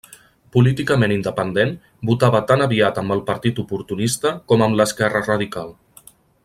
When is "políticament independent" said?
0.53-1.75